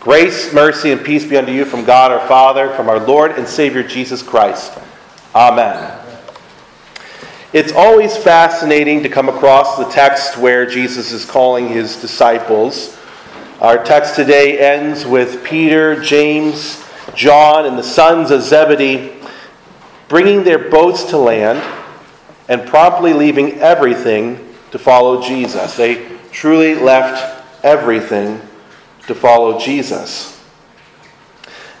[0.00, 3.46] Grace, mercy, and peace be unto you from God our Father, from our Lord and
[3.46, 4.78] Savior Jesus Christ.
[5.34, 5.94] Amen.
[7.52, 12.98] It's always fascinating to come across the text where Jesus is calling his disciples.
[13.60, 16.82] Our text today ends with Peter, James,
[17.14, 19.12] John, and the sons of Zebedee
[20.08, 21.62] bringing their boats to land
[22.48, 25.76] and promptly leaving everything to follow Jesus.
[25.76, 28.40] They truly left everything
[29.10, 30.40] to follow Jesus.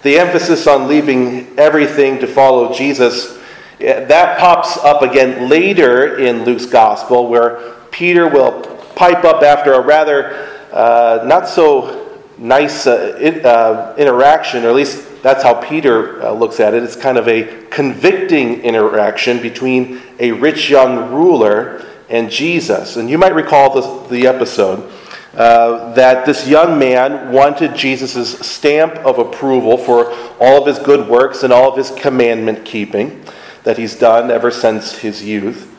[0.02, 3.38] The emphasis on leaving everything to follow Jesus,
[3.80, 8.62] eh, that pops up again later in Luke's gospel, where Peter will
[8.96, 14.74] pipe up after a rather uh, not so nice uh, in, uh, interaction, or at
[14.74, 16.82] least that's how Peter uh, looks at it.
[16.82, 22.96] It's kind of a convicting interaction between a rich young ruler and Jesus.
[22.96, 24.90] And you might recall the, the episode.
[25.34, 31.08] Uh, that this young man wanted Jesus' stamp of approval for all of his good
[31.08, 33.24] works and all of his commandment keeping
[33.62, 35.72] that he's done ever since his youth.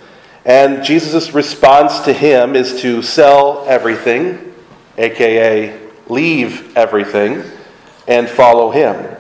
[0.46, 4.54] And Jesus' response to him is to sell everything,
[4.98, 7.44] aka leave everything,
[8.08, 9.18] and follow him.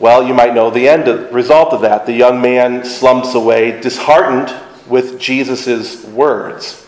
[0.00, 2.06] Well, you might know the end of, result of that.
[2.06, 4.54] The young man slumps away, disheartened
[4.88, 6.86] with Jesus' words.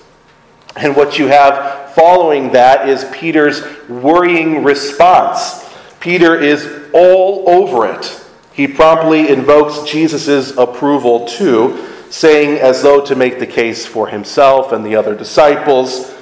[0.76, 5.68] And what you have following that is Peter's worrying response.
[6.00, 8.24] Peter is all over it.
[8.52, 14.72] He promptly invokes Jesus' approval too, saying, as though to make the case for himself
[14.72, 16.14] and the other disciples,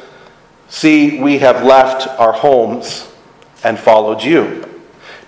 [0.69, 3.11] See, we have left our homes
[3.65, 4.65] and followed you.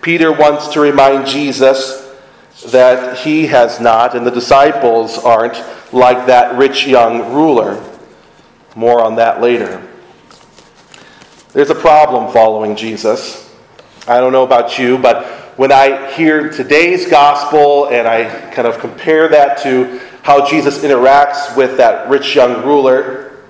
[0.02, 2.14] Peter wants to remind Jesus
[2.66, 7.82] that he has not, and the disciples aren't, like that rich young ruler.
[8.76, 9.86] More on that later.
[11.52, 13.52] There's a problem following Jesus.
[14.06, 15.26] I don't know about you, but
[15.58, 21.56] when I hear today's gospel and I kind of compare that to how Jesus interacts
[21.56, 23.42] with that rich young ruler,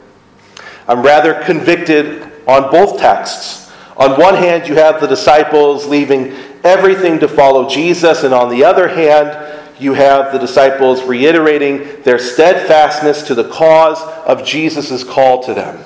[0.88, 3.70] I'm rather convicted on both texts.
[3.98, 6.32] On one hand, you have the disciples leaving
[6.64, 12.18] everything to follow Jesus, and on the other hand, you have the disciples reiterating their
[12.18, 15.84] steadfastness to the cause of Jesus' call to them.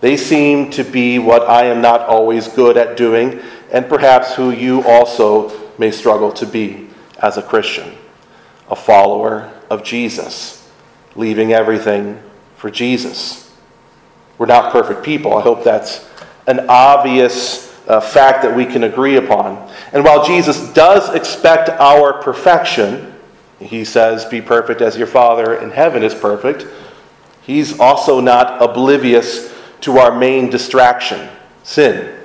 [0.00, 3.40] They seem to be what I am not always good at doing,
[3.70, 6.88] and perhaps who you also may struggle to be
[7.18, 7.96] as a Christian
[8.68, 10.70] a follower of Jesus,
[11.16, 12.22] leaving everything
[12.56, 13.52] for Jesus.
[14.38, 15.36] We're not perfect people.
[15.36, 16.08] I hope that's
[16.46, 19.68] an obvious uh, fact that we can agree upon.
[19.92, 23.12] And while Jesus does expect our perfection,
[23.58, 26.66] he says, Be perfect as your Father in heaven is perfect,
[27.42, 29.52] he's also not oblivious
[29.82, 31.28] to our main distraction
[31.62, 32.16] sin.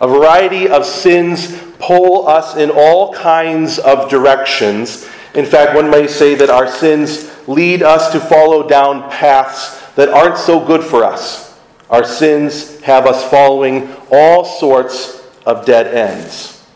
[0.00, 5.08] A variety of sins pull us in all kinds of directions.
[5.34, 10.08] In fact, one may say that our sins lead us to follow down paths that
[10.08, 11.58] aren't so good for us.
[11.88, 16.66] Our sins have us following all sorts of dead ends.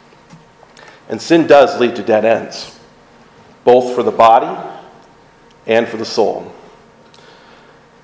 [1.09, 2.78] And sin does lead to dead ends,
[3.65, 4.56] both for the body
[5.66, 6.53] and for the soul.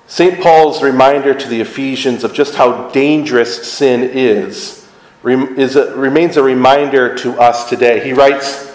[0.07, 0.41] St.
[0.41, 4.87] Paul's reminder to the Ephesians of just how dangerous sin is,
[5.23, 8.03] is a, remains a reminder to us today.
[8.03, 8.73] He writes,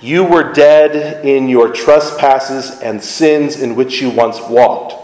[0.00, 5.00] You were dead in your trespasses and sins in which you once walked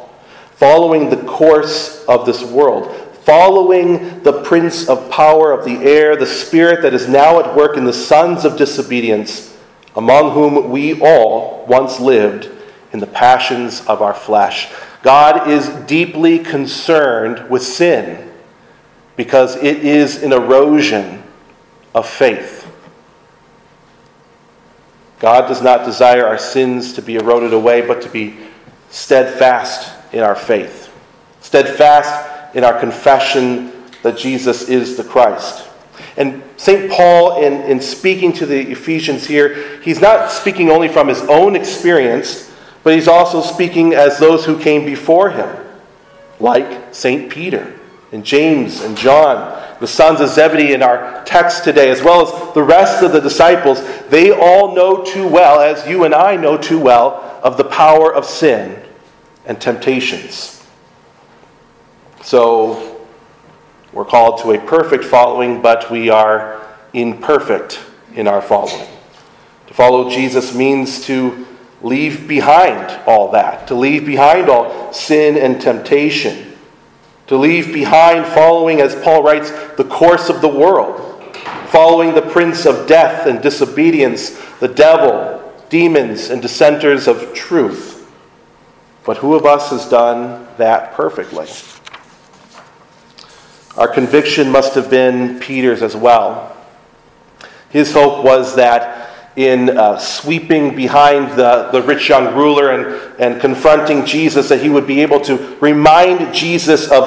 [0.56, 2.90] following the course of this world,
[3.24, 7.76] following the prince of power of the air, the spirit that is now at work
[7.76, 9.54] in the sons of disobedience,
[9.96, 12.50] among whom we all once lived
[12.92, 14.72] in the passions of our flesh.
[15.06, 18.28] God is deeply concerned with sin
[19.14, 21.22] because it is an erosion
[21.94, 22.68] of faith.
[25.20, 28.36] God does not desire our sins to be eroded away, but to be
[28.90, 30.92] steadfast in our faith,
[31.40, 35.68] steadfast in our confession that Jesus is the Christ.
[36.16, 36.90] And St.
[36.90, 41.54] Paul, in, in speaking to the Ephesians here, he's not speaking only from his own
[41.54, 42.50] experience,
[42.86, 45.56] but he's also speaking as those who came before him,
[46.38, 47.28] like St.
[47.28, 47.74] Peter
[48.12, 52.54] and James and John, the sons of Zebedee in our text today, as well as
[52.54, 53.82] the rest of the disciples.
[54.06, 58.14] They all know too well, as you and I know too well, of the power
[58.14, 58.80] of sin
[59.46, 60.64] and temptations.
[62.22, 63.04] So,
[63.92, 67.80] we're called to a perfect following, but we are imperfect
[68.14, 68.86] in our following.
[69.66, 71.48] To follow Jesus means to
[71.82, 76.56] leave behind all that, to leave behind all sin and temptation.
[77.26, 81.36] to leave behind, following, as Paul writes, the course of the world,
[81.68, 88.08] following the prince of death and disobedience, the devil, demons, and dissenters of truth.
[89.04, 91.48] But who of us has done that perfectly?
[93.76, 96.56] Our conviction must have been Peter's as well.
[97.68, 99.05] His hope was that
[99.36, 104.70] in uh, sweeping behind the, the rich young ruler and, and confronting Jesus, that he
[104.70, 107.04] would be able to remind Jesus of,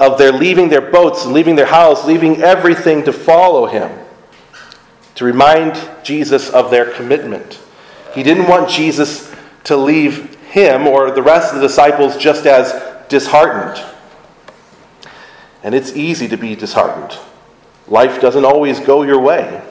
[0.00, 3.90] of their leaving their boats leaving their house, leaving everything to follow him.
[5.16, 7.58] To remind Jesus of their commitment.
[8.14, 9.34] He didn't want Jesus
[9.64, 12.72] to leave him or the rest of the disciples just as
[13.08, 13.82] disheartened.
[15.62, 17.18] And it's easy to be disheartened.
[17.88, 19.62] Life doesn't always go your way.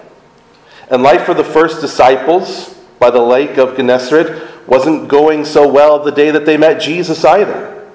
[0.92, 5.98] And life for the first disciples by the lake of Gennesaret wasn't going so well
[6.00, 7.90] the day that they met Jesus either.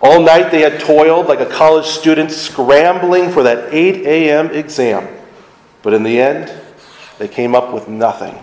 [0.00, 4.50] All night they had toiled like a college student, scrambling for that 8 a.m.
[4.52, 5.06] exam.
[5.82, 6.50] But in the end,
[7.18, 8.42] they came up with nothing.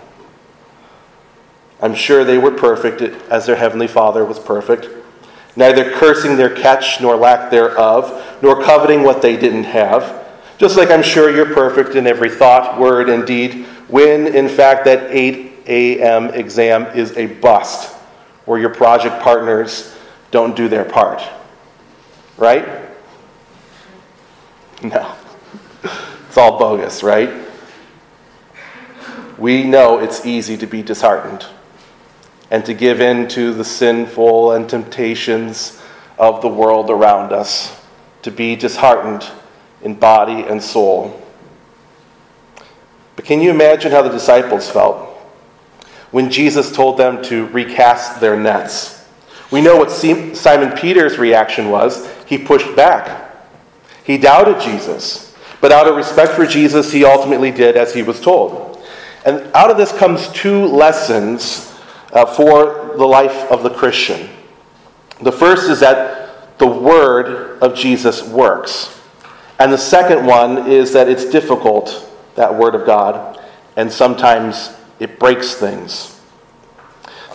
[1.80, 4.88] I'm sure they were perfect as their heavenly Father was perfect,
[5.56, 10.24] neither cursing their catch nor lack thereof, nor coveting what they didn't have.
[10.58, 14.84] Just like I'm sure you're perfect in every thought, word, and deed when in fact
[14.84, 16.28] that 8 a.m.
[16.28, 17.94] exam is a bust,
[18.44, 19.94] where your project partners
[20.30, 21.22] don't do their part.
[22.36, 22.66] Right?
[24.82, 25.14] No.
[26.28, 27.30] It's all bogus, right?
[29.38, 31.46] We know it's easy to be disheartened
[32.50, 35.80] and to give in to the sinful and temptations
[36.18, 37.78] of the world around us,
[38.22, 39.26] to be disheartened
[39.82, 41.22] in body and soul.
[43.18, 45.08] But can you imagine how the disciples felt
[46.12, 49.04] when Jesus told them to recast their nets?
[49.50, 52.08] We know what Simon Peter's reaction was.
[52.26, 53.34] He pushed back.
[54.04, 55.34] He doubted Jesus.
[55.60, 58.80] But out of respect for Jesus, he ultimately did as he was told.
[59.26, 61.76] And out of this comes two lessons
[62.12, 64.30] uh, for the life of the Christian.
[65.22, 68.96] The first is that the word of Jesus works.
[69.58, 72.07] And the second one is that it's difficult
[72.38, 73.38] that Word of God,
[73.76, 76.20] and sometimes it breaks things.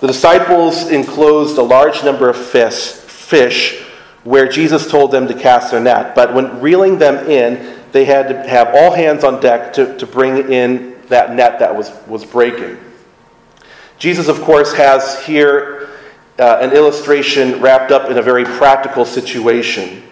[0.02, 3.82] The disciples enclosed a large number of fish,
[4.24, 6.16] where Jesus told them to cast their net.
[6.16, 10.08] But when reeling them in, they had to have all hands on deck to, to
[10.08, 12.78] bring in that net that was, was breaking.
[14.00, 15.90] Jesus, of course, has here
[16.40, 20.04] uh, an illustration wrapped up in a very practical situation.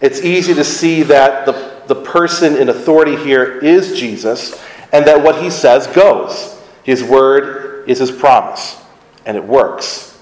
[0.00, 4.60] It's easy to see that the the person in authority here is Jesus,
[4.92, 6.60] and that what he says goes.
[6.82, 8.80] His word is his promise,
[9.26, 10.18] and it works.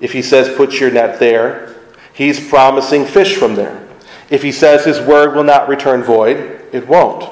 [0.00, 1.76] If he says, put your net there,
[2.12, 3.86] he's promising fish from there.
[4.30, 7.30] If he says his word will not return void, it won't.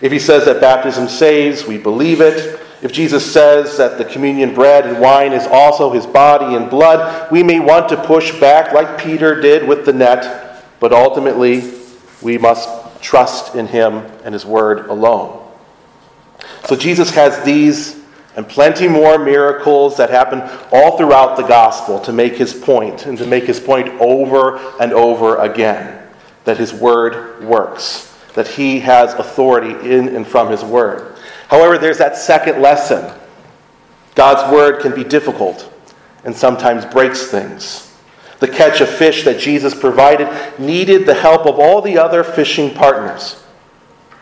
[0.00, 2.60] If he says that baptism saves, we believe it.
[2.82, 7.30] If Jesus says that the communion bread and wine is also his body and blood,
[7.30, 11.72] we may want to push back like Peter did with the net, but ultimately
[12.20, 12.68] we must
[13.02, 15.38] trust in him and his word alone.
[16.64, 18.00] So Jesus has these
[18.34, 20.40] and plenty more miracles that happen
[20.72, 24.92] all throughout the gospel to make his point and to make his point over and
[24.92, 25.98] over again
[26.44, 31.16] that his word works, that he has authority in and from his word.
[31.48, 33.12] However, there's that second lesson.
[34.14, 35.70] God's word can be difficult
[36.24, 37.91] and sometimes breaks things.
[38.42, 42.74] The catch of fish that Jesus provided needed the help of all the other fishing
[42.74, 43.40] partners.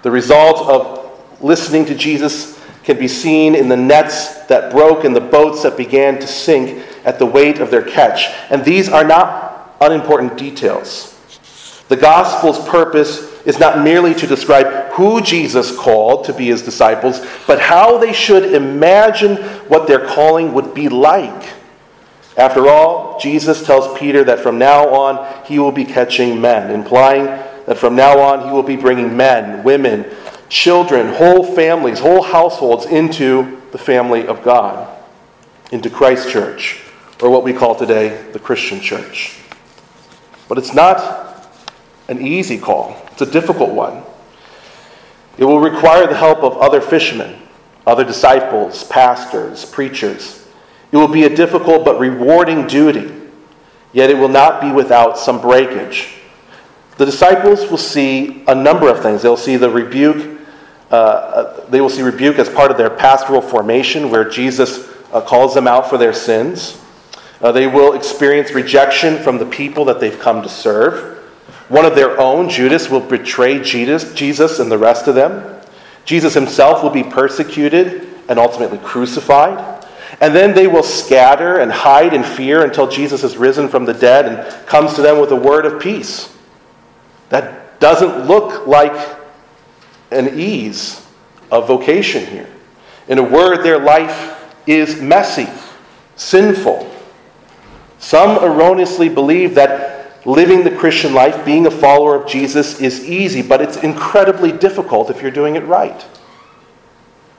[0.02, 5.16] The result of listening to Jesus can be seen in the nets that broke and
[5.16, 8.26] the boats that began to sink at the weight of their catch.
[8.50, 11.18] And these are not unimportant details.
[11.88, 17.26] The gospel's purpose is not merely to describe who Jesus called to be his disciples,
[17.46, 19.36] but how they should imagine
[19.70, 21.54] what their calling would be like.
[22.36, 27.26] After all, Jesus tells Peter that from now on he will be catching men, implying
[27.66, 30.06] that from now on he will be bringing men, women,
[30.48, 34.88] children, whole families, whole households into the family of God,
[35.72, 36.82] into Christ Church,
[37.20, 39.38] or what we call today the Christian Church.
[40.48, 41.46] But it's not
[42.08, 44.02] an easy call, it's a difficult one.
[45.36, 47.40] It will require the help of other fishermen,
[47.86, 50.39] other disciples, pastors, preachers
[50.92, 53.12] it will be a difficult but rewarding duty,
[53.92, 56.14] yet it will not be without some breakage.
[56.96, 59.22] The disciples will see a number of things.
[59.22, 60.40] They'll see the rebuke.
[60.90, 65.20] Uh, uh, they will see rebuke as part of their pastoral formation, where Jesus uh,
[65.20, 66.80] calls them out for their sins.
[67.40, 71.18] Uh, they will experience rejection from the people that they've come to serve.
[71.68, 75.62] One of their own, Judas, will betray Jesus, Jesus and the rest of them.
[76.04, 79.79] Jesus himself will be persecuted and ultimately crucified.
[80.20, 83.94] And then they will scatter and hide in fear until Jesus is risen from the
[83.94, 86.34] dead and comes to them with a word of peace.
[87.30, 89.18] That doesn't look like
[90.10, 91.06] an ease
[91.50, 92.48] of vocation here.
[93.08, 94.36] In a word, their life
[94.66, 95.48] is messy,
[96.16, 96.88] sinful.
[97.98, 103.40] Some erroneously believe that living the Christian life, being a follower of Jesus, is easy,
[103.40, 106.04] but it's incredibly difficult if you're doing it right.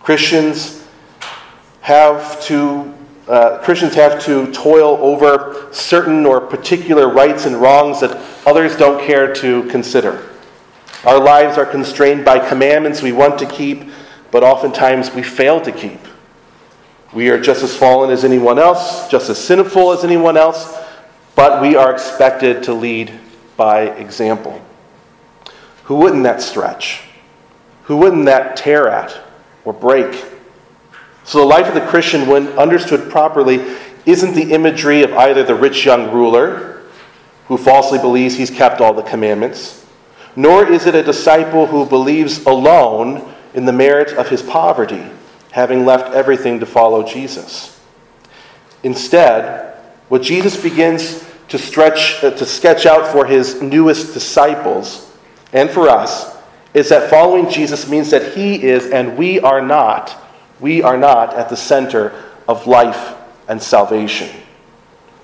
[0.01, 0.83] Christians
[1.81, 2.93] have to
[3.27, 9.05] uh, Christians have to toil over certain or particular rights and wrongs that others don't
[9.05, 10.27] care to consider.
[11.05, 13.89] Our lives are constrained by commandments we want to keep,
[14.31, 15.99] but oftentimes we fail to keep.
[17.13, 20.77] We are just as fallen as anyone else, just as sinful as anyone else,
[21.35, 23.17] but we are expected to lead
[23.55, 24.61] by example.
[25.85, 27.03] Who wouldn't that stretch?
[27.83, 29.17] Who wouldn't that tear at
[29.63, 30.25] or break?
[31.23, 35.55] So, the life of the Christian, when understood properly, isn't the imagery of either the
[35.55, 36.81] rich young ruler,
[37.47, 39.85] who falsely believes he's kept all the commandments,
[40.35, 45.03] nor is it a disciple who believes alone in the merit of his poverty
[45.51, 47.79] having left everything to follow Jesus.
[48.83, 49.75] Instead,
[50.07, 55.13] what Jesus begins to stretch uh, to sketch out for his newest disciples
[55.51, 56.37] and for us
[56.73, 60.17] is that following Jesus means that he is and we are not
[60.61, 62.13] we are not at the center
[62.47, 63.15] of life
[63.47, 64.29] and salvation.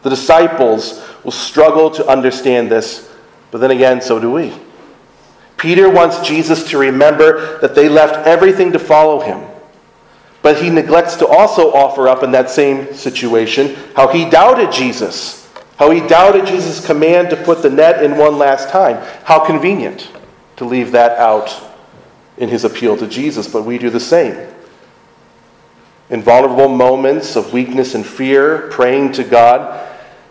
[0.02, 3.14] The disciples will struggle to understand this,
[3.52, 4.54] but then again so do we.
[5.58, 9.44] Peter wants Jesus to remember that they left everything to follow him.
[10.42, 15.52] But he neglects to also offer up in that same situation how he doubted Jesus,
[15.78, 19.04] how he doubted Jesus' command to put the net in one last time.
[19.24, 20.12] How convenient
[20.58, 21.64] to leave that out
[22.38, 24.38] in his appeal to Jesus, but we do the same.
[26.10, 29.86] In vulnerable moments of weakness and fear, praying to God,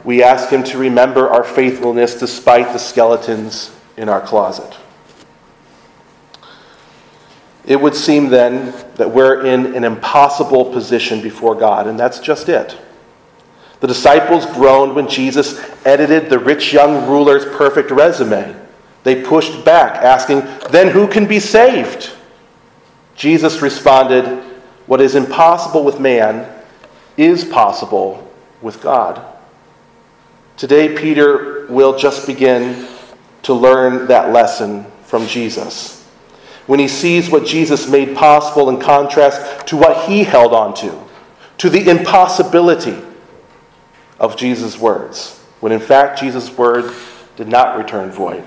[0.04, 4.74] we ask Him to remember our faithfulness despite the skeletons in our closet.
[7.66, 12.48] It would seem then that we're in an impossible position before God, and that's just
[12.48, 12.78] it.
[13.80, 18.56] The disciples groaned when Jesus edited the rich young ruler's perfect resume.
[19.02, 22.12] They pushed back, asking, Then who can be saved?
[23.14, 24.42] Jesus responded,
[24.86, 26.52] What is impossible with man
[27.16, 29.24] is possible with God.
[30.56, 32.88] Today, Peter will just begin
[33.42, 35.96] to learn that lesson from Jesus
[36.66, 41.00] when he sees what Jesus made possible in contrast to what he held on to,
[41.58, 42.98] to the impossibility
[44.18, 46.92] of Jesus' words, when in fact Jesus' word
[47.36, 48.44] did not return void.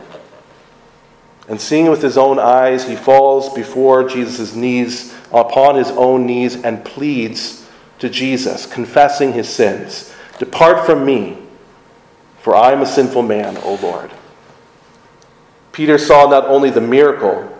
[1.47, 6.61] And seeing with his own eyes, he falls before Jesus' knees, upon his own knees,
[6.63, 7.67] and pleads
[7.99, 11.37] to Jesus, confessing his sins Depart from me,
[12.41, 14.11] for I am a sinful man, O Lord.
[15.71, 17.57] Peter saw not only the miracle,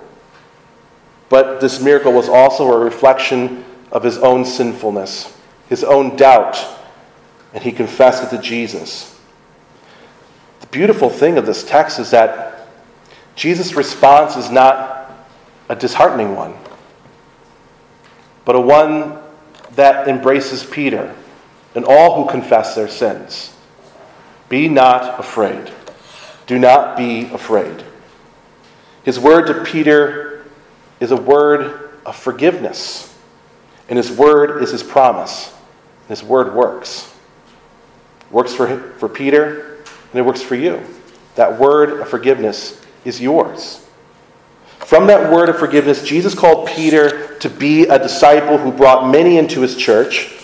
[1.28, 6.58] but this miracle was also a reflection of his own sinfulness, his own doubt,
[7.54, 9.20] and he confessed it to Jesus.
[10.62, 12.68] The beautiful thing of this text is that
[13.36, 15.12] Jesus' response is not
[15.70, 16.56] a disheartening one,
[18.50, 19.16] but a one
[19.76, 21.16] that embraces Peter
[21.76, 23.56] and all who confess their sins.
[24.50, 25.72] Be not afraid.
[26.48, 27.84] Do not be afraid.
[29.04, 30.46] His word to Peter
[31.00, 33.16] is a word of forgiveness.
[33.88, 35.54] And his word is his promise.
[36.08, 37.16] His word works.
[38.32, 39.76] Works for, for Peter,
[40.12, 40.84] and it works for you.
[41.36, 43.86] That word of forgiveness is yours.
[44.90, 49.38] From that word of forgiveness, Jesus called Peter to be a disciple who brought many
[49.38, 50.36] into his church.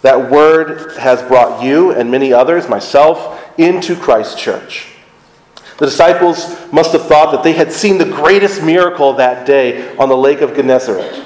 [0.00, 4.94] That word has brought you and many others, myself, into Christ's church.
[5.76, 10.08] The disciples must have thought that they had seen the greatest miracle that day on
[10.08, 11.22] the lake of Gennesaret.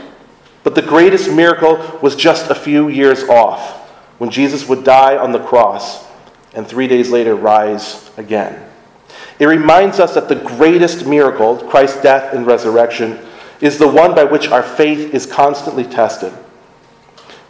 [0.64, 3.78] But the greatest miracle was just a few years off
[4.19, 6.04] when Jesus would die on the cross
[6.52, 8.69] and three days later rise again.
[9.40, 13.18] It reminds us that the greatest miracle, Christ's death and resurrection,
[13.62, 16.32] is the one by which our faith is constantly tested.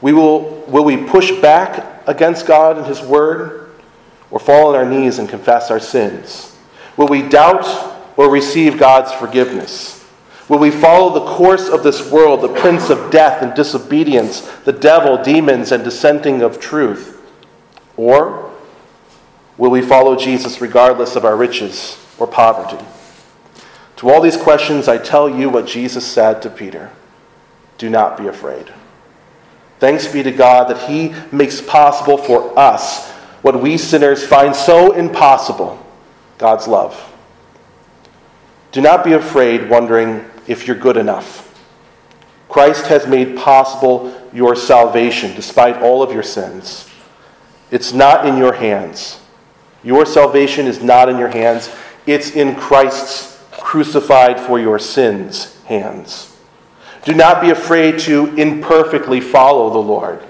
[0.01, 3.73] We will, will we push back against God and His Word
[4.31, 6.57] or fall on our knees and confess our sins?
[6.97, 7.67] Will we doubt
[8.17, 10.07] or receive God's forgiveness?
[10.49, 14.73] Will we follow the course of this world, the prince of death and disobedience, the
[14.73, 17.21] devil, demons, and dissenting of truth?
[17.97, 18.50] Or
[19.61, 22.83] will we follow Jesus regardless of our riches or poverty?
[23.97, 26.91] To all these questions, I tell you what Jesus said to Peter
[27.77, 28.73] Do not be afraid.
[29.79, 33.11] Thanks be to God that He makes possible for us
[33.43, 35.79] what we sinners find so impossible
[36.39, 37.07] God's love.
[38.73, 41.47] Do not be afraid, wondering if you're good enough.
[42.49, 46.89] Christ has made possible your salvation despite all of your sins.
[47.71, 49.21] It's not in your hands.
[49.83, 51.75] Your salvation is not in your hands,
[52.07, 56.37] it's in Christ's crucified for your sins hands.
[57.05, 60.23] Do not be afraid to imperfectly follow the Lord.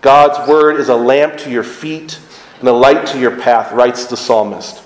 [0.00, 2.18] God's word is a lamp to your feet
[2.58, 4.82] and a light to your path, writes the psalmist.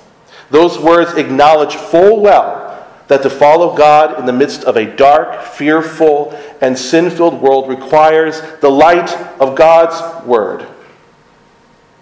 [0.51, 2.65] Those words acknowledge full well
[3.09, 7.69] that to follow God in the midst of a dark, fearful, and sin filled world
[7.69, 10.67] requires the light of God's Word.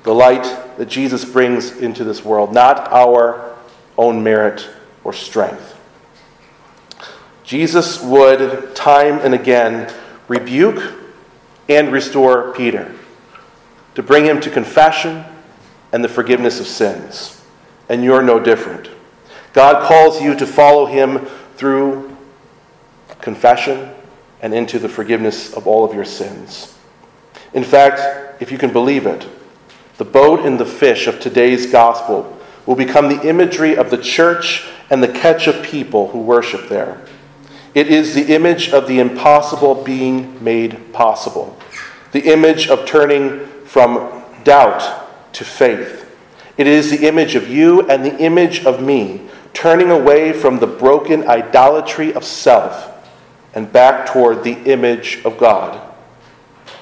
[0.04, 3.56] The light that Jesus brings into this world, not our
[3.98, 4.68] own merit
[5.04, 5.78] or strength.
[7.44, 9.92] Jesus would, time and again,
[10.28, 10.94] rebuke
[11.68, 12.94] and restore Peter
[13.94, 15.24] to bring him to confession
[15.92, 17.44] and the forgiveness of sins.
[17.88, 18.88] And you're no different.
[19.52, 21.26] God calls you to follow him
[21.56, 22.16] through
[23.20, 23.90] confession
[24.40, 26.76] and into the forgiveness of all of your sins.
[27.52, 29.28] In fact, if you can believe it,
[30.02, 34.66] the boat and the fish of today's gospel will become the imagery of the church
[34.90, 37.06] and the catch of people who worship there.
[37.72, 41.56] It is the image of the impossible being made possible,
[42.10, 46.12] the image of turning from doubt to faith.
[46.56, 50.66] It is the image of you and the image of me turning away from the
[50.66, 52.90] broken idolatry of self
[53.54, 55.80] and back toward the image of God.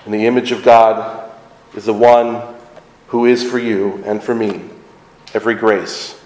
[0.06, 1.30] And the image of God
[1.74, 2.58] is the one
[3.10, 4.62] who is for you and for me
[5.34, 6.18] every grace,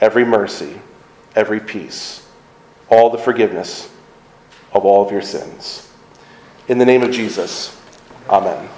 [0.00, 0.80] every mercy,
[1.34, 2.28] every peace,
[2.88, 3.92] all the forgiveness
[4.72, 5.92] of all of your sins.
[6.68, 7.80] In the name of Jesus,
[8.28, 8.68] amen.